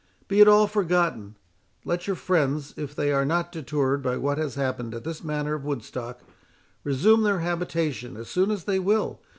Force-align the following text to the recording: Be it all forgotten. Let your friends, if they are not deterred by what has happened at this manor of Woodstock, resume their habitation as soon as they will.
Be 0.27 0.41
it 0.41 0.47
all 0.47 0.65
forgotten. 0.65 1.37
Let 1.85 2.07
your 2.07 2.15
friends, 2.15 2.73
if 2.75 2.95
they 2.95 3.11
are 3.11 3.23
not 3.23 3.51
deterred 3.51 4.01
by 4.01 4.17
what 4.17 4.39
has 4.39 4.55
happened 4.55 4.95
at 4.95 5.03
this 5.03 5.23
manor 5.23 5.53
of 5.53 5.63
Woodstock, 5.63 6.21
resume 6.83 7.21
their 7.21 7.41
habitation 7.41 8.17
as 8.17 8.27
soon 8.27 8.49
as 8.49 8.63
they 8.63 8.79
will. 8.79 9.21